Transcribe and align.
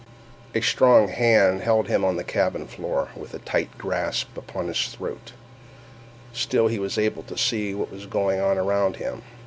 A 0.55 0.61
strong 0.61 1.09
hand 1.09 1.61
held 1.61 1.87
him 1.87 2.03
on 2.03 2.15
the 2.15 2.23
cabin 2.23 2.65
floor, 2.65 3.09
with 3.15 3.35
a 3.35 3.37
tight 3.37 3.77
grasp 3.77 4.35
upon 4.35 4.67
his 4.67 4.87
throat; 4.87 5.33
still 6.33 6.65
he 6.69 6.79
was 6.79 6.97
able 6.97 7.21
to 7.21 7.37
see 7.37 7.75
what 7.75 7.91
was 7.91 8.07
going 8.07 8.39
on 8.39 8.57
around 8.57 8.95
him. 8.95 9.21